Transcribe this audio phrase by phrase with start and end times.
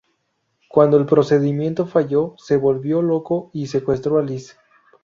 [0.67, 4.57] Cuando el procedimiento falló, se volvió loco y secuestró a Liz.